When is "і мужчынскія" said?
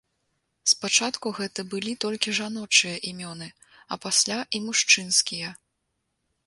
4.55-5.49